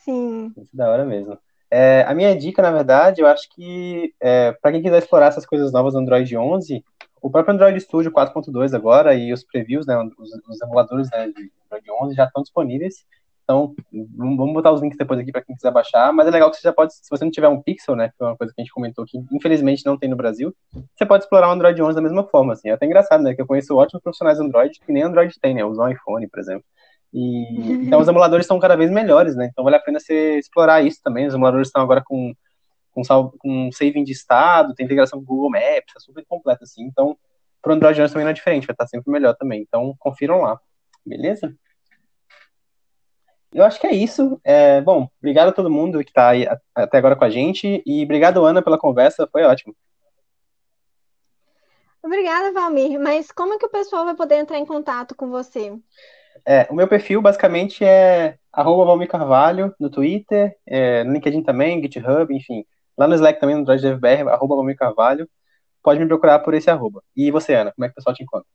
[0.04, 0.52] Sim.
[0.56, 1.38] Isso é da hora mesmo.
[1.70, 5.46] É, a minha dica, na verdade, eu acho que é, para quem quiser explorar essas
[5.46, 6.84] coisas novas do Android 11,
[7.20, 11.50] o próprio Android Studio 4.2 agora e os previews, né, os, os emuladores né, de
[11.66, 13.04] Android 11 já estão disponíveis.
[13.42, 13.76] Então,
[14.16, 16.12] vamos botar os links depois aqui para quem quiser baixar.
[16.12, 18.22] Mas é legal que você já pode, se você não tiver um Pixel, né, que
[18.22, 20.52] é uma coisa que a gente comentou que infelizmente não tem no Brasil,
[20.96, 22.54] você pode explorar o Android 11 da mesma forma.
[22.54, 22.68] Assim.
[22.68, 25.64] É até engraçado, né, que eu conheço ótimos profissionais Android que nem Android tem, né,
[25.64, 26.64] usam iPhone, por exemplo.
[27.12, 30.82] E, então, os emuladores estão cada vez melhores, né, então vale a pena você explorar
[30.82, 31.26] isso também.
[31.26, 32.34] Os emuladores estão agora com
[32.96, 36.84] com, com saving de estado, tem integração com Google Maps, é super completo, assim.
[36.84, 37.16] Então,
[37.60, 39.60] pro Android 11 também não é diferente, vai estar sempre melhor também.
[39.60, 40.58] Então, confiram lá.
[41.04, 41.54] Beleza?
[43.52, 44.40] Eu acho que é isso.
[44.42, 46.30] É, bom, obrigado a todo mundo que está
[46.74, 47.82] até agora com a gente.
[47.86, 49.28] E obrigado, Ana, pela conversa.
[49.30, 49.74] Foi ótimo.
[52.02, 52.98] Obrigada, Valmir.
[53.00, 55.72] Mas como é que o pessoal vai poder entrar em contato com você?
[56.44, 62.34] É, o meu perfil basicamente é Valmir Carvalho no Twitter, é, no LinkedIn também, GitHub,
[62.34, 62.64] enfim.
[62.96, 65.28] Lá no Slack também, no DriveBR, arroba Valmir Carvalho.
[65.82, 67.02] Pode me procurar por esse arroba.
[67.14, 68.46] E você, Ana, como é que o pessoal te encontra?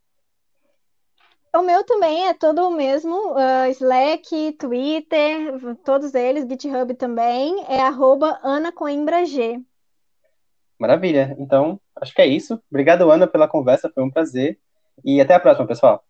[1.53, 7.81] O meu também é todo o mesmo, uh, Slack, Twitter, todos eles, GitHub também, é
[7.81, 9.59] arroba Ana Coimbra G.
[10.79, 11.35] Maravilha.
[11.37, 12.61] Então, acho que é isso.
[12.71, 14.57] Obrigado, Ana, pela conversa, foi um prazer.
[15.03, 16.03] E até a próxima, pessoal.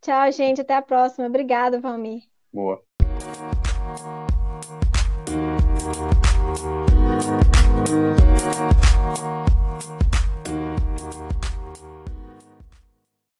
[0.00, 0.60] Tchau, gente.
[0.60, 1.26] Até a próxima.
[1.26, 2.22] Obrigada, Valmir.
[2.52, 2.82] Boa.